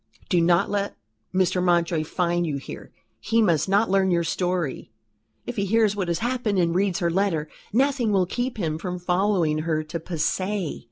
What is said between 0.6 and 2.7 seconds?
let Mr. Mountjoy find you